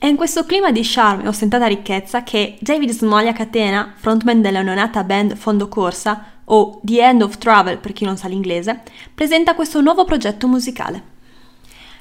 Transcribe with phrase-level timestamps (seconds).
[0.00, 4.62] È in questo clima di charme e ostentata ricchezza che David Smoglia Catena, frontman della
[4.62, 8.82] neonata band Fondo Corsa, o The End of Travel per chi non sa l'inglese,
[9.12, 11.02] presenta questo nuovo progetto musicale.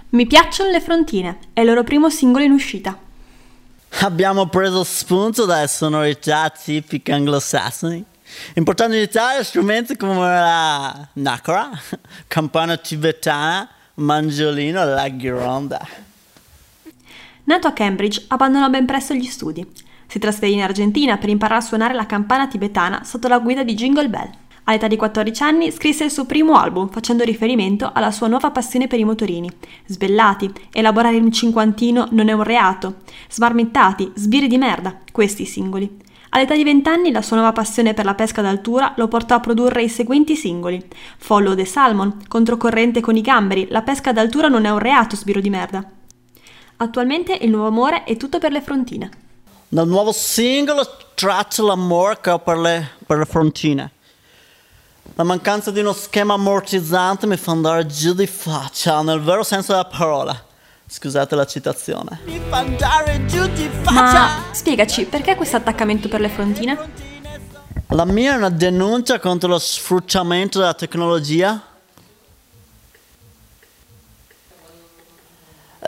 [0.09, 2.95] Mi piacciono le frontine, è il loro primo singolo in uscita.
[4.01, 8.05] Abbiamo preso spunto dalle sonorità tipiche anglosassoni,
[8.53, 11.71] importando in Italia strumenti come la nakora,
[12.27, 16.05] campana tibetana, mangiolino e la ghironda.
[17.47, 19.65] Nato a Cambridge, abbandonò ben presto gli studi.
[20.05, 23.73] Si trasferì in Argentina per imparare a suonare la campana tibetana sotto la guida di
[23.73, 24.29] Jingle Bell.
[24.65, 28.87] All'età di 14 anni scrisse il suo primo album facendo riferimento alla sua nuova passione
[28.87, 29.49] per i motorini.
[29.85, 32.95] Sbellati, elaborare un cinquantino non è un reato.
[33.29, 35.89] Smarmittati, sbirri di merda, questi i singoli.
[36.31, 39.39] All'età di 20 anni la sua nuova passione per la pesca d'altura lo portò a
[39.39, 40.85] produrre i seguenti singoli:
[41.17, 45.39] Follow the Salmon, Controcorrente con i gamberi, la pesca d'altura non è un reato, sbirro
[45.39, 45.91] di merda.
[46.79, 49.09] Attualmente il nuovo amore è tutto per le frontine.
[49.67, 53.91] Dal nuovo singolo traccia l'amore che ho per le, per le frontine.
[55.15, 59.71] La mancanza di uno schema ammortizzante mi fa andare giù di faccia, nel vero senso
[59.71, 60.39] della parola.
[60.85, 62.19] Scusate la citazione.
[62.25, 63.93] Mi fa andare giù di faccia!
[63.93, 66.77] Ma spiegaci, perché questo attaccamento per le frontine?
[67.87, 71.59] La mia è una denuncia contro lo sfruttamento della tecnologia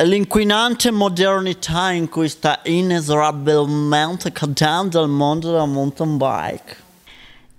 [0.04, 6.76] l'inquinante modernità in cui sta inesorabilmente cadendo il mondo della mountain bike.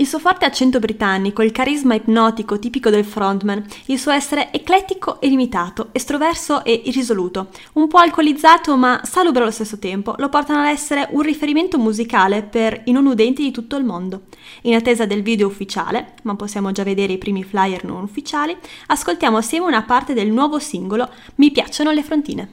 [0.00, 5.20] Il suo forte accento britannico, il carisma ipnotico tipico del frontman, il suo essere eclettico
[5.20, 10.60] e limitato, estroverso e irrisoluto, un po' alcolizzato ma salubre allo stesso tempo, lo portano
[10.60, 14.22] ad essere un riferimento musicale per i non udenti di tutto il mondo.
[14.62, 19.36] In attesa del video ufficiale, ma possiamo già vedere i primi flyer non ufficiali, ascoltiamo
[19.36, 22.48] assieme una parte del nuovo singolo Mi piacciono le frontine.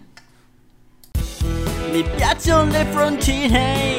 [1.94, 3.97] Mi piacciono le frontine.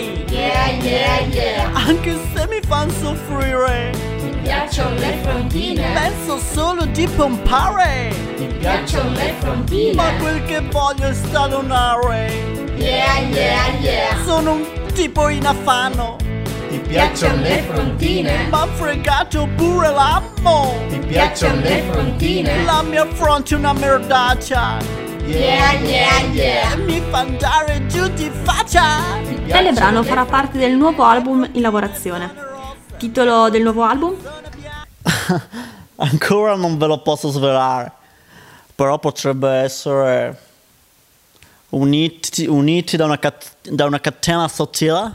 [0.68, 1.70] Yeah, yeah, yeah.
[1.72, 3.90] Anche se mi fanno soffrire.
[4.20, 5.92] Mi piacciono le frontine.
[5.94, 8.12] Penso solo di pompare.
[8.36, 9.94] Mi piacciono le frontine.
[9.94, 12.30] Ma quel che voglio è stallonare.
[12.76, 14.22] Yeah, yeah, yeah.
[14.24, 16.16] Sono un tipo in affanno.
[16.68, 18.48] Mi piacciono le frontine.
[18.50, 20.74] M'ha fregato pure l'ammo.
[20.90, 22.64] Mi piacciono le frontine.
[22.64, 25.06] La mia fronte è una merdaccia.
[25.28, 26.76] Yeah, yeah, yeah.
[26.76, 29.02] Mi fa andare giù di faccia.
[29.46, 32.32] Tale brano farà parte del nuovo album in lavorazione.
[32.96, 34.16] Titolo del nuovo album?
[35.96, 37.92] Ancora non ve lo posso svelare,
[38.74, 40.42] però potrebbe essere
[41.70, 45.14] uniti, uniti da, una cat- da una catena sottile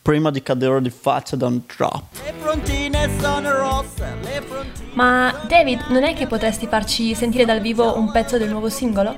[0.00, 2.04] prima di cadere di faccia da un drop.
[2.24, 4.90] Le frontine sono rosse, le frontine...
[4.94, 9.14] Ma David, non è che potresti farci sentire dal vivo un pezzo del nuovo singolo?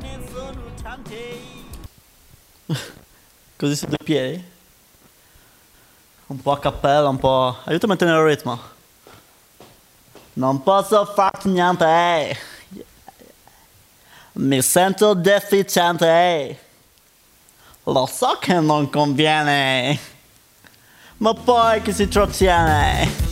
[3.63, 4.45] Così su due piedi?
[6.27, 7.59] Un po' a cappella, un po'...
[7.63, 8.61] Aiutami a tenere il ritmo.
[10.33, 12.37] Non posso farti niente.
[14.33, 16.59] Mi sento deficiente.
[17.85, 19.97] Lo so che non conviene.
[21.19, 23.32] Ma poi che si trattiene.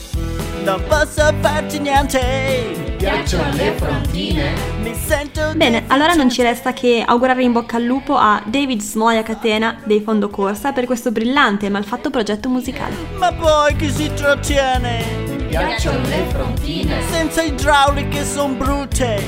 [0.70, 4.53] Non posso farti niente piacciono le frontine.
[4.82, 8.81] Mi sento Bene, allora non ci resta che augurare in bocca al lupo a David
[8.81, 12.94] Smoia Catena dei Fondo Corsa per questo brillante e malfatto progetto musicale.
[13.16, 15.03] Ma poi chi si trattiene?
[15.26, 17.02] Mi piacciono le frontine.
[17.10, 19.19] Senza idrauliche son brutte.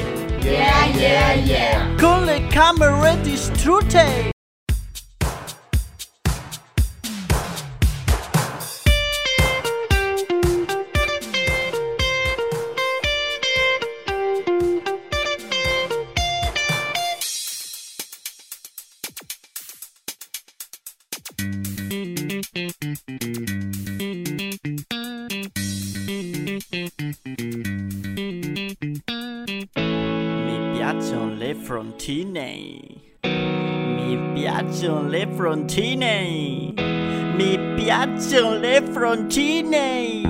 [0.42, 1.94] Yeah, yeah, yeah.
[1.98, 4.31] Con le camere distrutte.
[30.72, 32.78] Piacciono le frontine.
[33.22, 36.72] Mi piacciono le frontine.
[37.36, 40.20] Mi piacciono le frontine.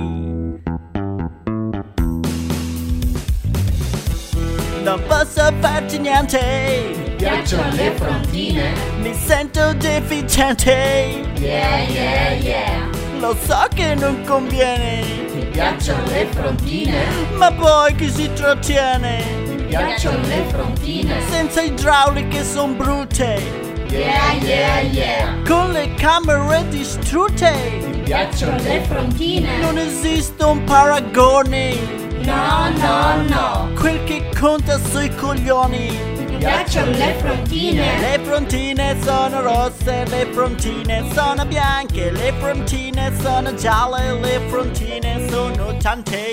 [4.83, 6.93] Non posso farci niente.
[6.95, 8.73] Mi piacciono le frontine.
[8.99, 11.23] Mi sento deficiente.
[11.37, 12.89] Yeah, yeah, yeah.
[13.19, 15.32] Lo so che non conviene.
[15.53, 17.05] Mi piacciono le frontine.
[17.35, 19.67] Ma poi chi si trattiene?
[19.67, 21.21] piacciono le frontine.
[21.29, 23.39] Senza idrauliche son brutte.
[23.87, 25.43] Yeah, yeah, yeah.
[25.45, 27.53] Con le camere distrutte.
[27.85, 29.59] Mi piacciono le frontine.
[29.59, 31.75] Non esiste un paragone.
[32.23, 33.69] No, no, no.
[33.79, 35.91] Quel che conta sui coglioni.
[36.29, 37.99] Mi piacciono le frontine?
[38.33, 45.77] Le frontine sono rosse, le frontine sono bianche, le frontine sono gialle, le frontine sono
[45.77, 46.31] tante.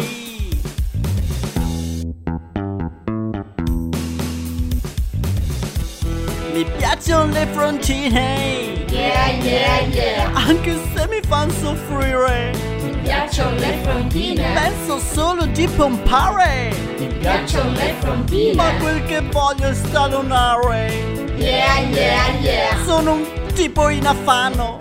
[6.54, 10.30] Mi piacciono le frontine, Yeah, yeah, yeah.
[10.32, 12.52] anche se mi fanno soffrire.
[12.80, 14.52] Ti piacciono le frontine?
[14.54, 17.59] Penso solo di pompare, Ti piacciono
[18.02, 20.92] le ma quel che voglio è stallonare.
[21.36, 22.76] Yeah, yeah, yeah.
[22.84, 24.76] Sono un tipo in affanno,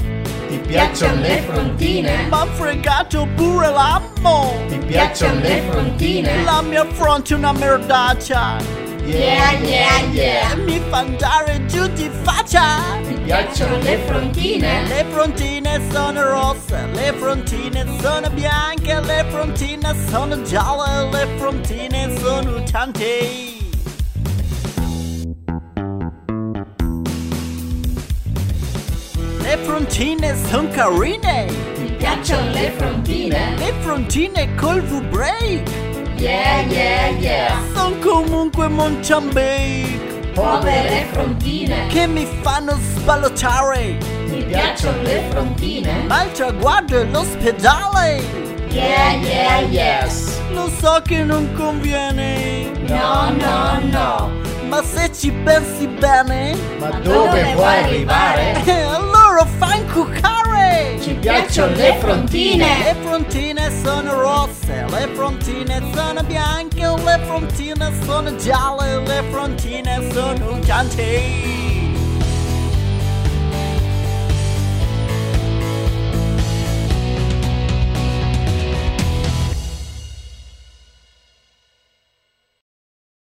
[0.48, 2.28] Ti Piacciono le frontine?
[2.30, 4.54] m'ha fregato pure l'ammo.
[4.68, 6.44] Ti Piacciono le frontine?
[6.44, 8.58] La mia fronte è una merdaccia,
[9.12, 10.56] Yeah, yeah, yeah.
[10.56, 12.78] mi fa andare giù di faccia.
[13.08, 14.88] Ti piacciono le frontine?
[14.88, 22.64] Le frontine sono rosse, le frontine sono bianche, le frontine sono gialle, le frontine sono
[22.72, 23.58] tante.
[29.42, 33.56] Le frontine sono carine, Ti piacciono le frontine?
[33.58, 35.89] le frontine col V-break,
[36.20, 37.58] Yeah, yeah, yeah.
[37.74, 41.88] sono comunque Monciambique, Povere frontine?
[41.88, 43.98] che mi fanno sballottare,
[44.30, 46.04] Ti piacciono le frontine?
[46.08, 48.22] ma il traguardo è l'ospedale.
[48.70, 50.40] Yeah, yeah, yes.
[50.52, 54.32] Lo so che non conviene, No, no, no.
[54.68, 58.62] ma se ci pensi bene, Ma dove dove vuoi arrivare?
[58.66, 60.49] eh, allora fai incucare.
[61.00, 62.66] Ti piacciono le frontine?
[62.84, 70.60] Le frontine sono rosse, le frontine sono bianche, le frontine sono gialle, le frontine sono
[70.80, 71.59] tante.